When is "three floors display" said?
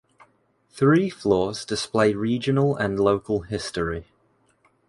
0.71-2.15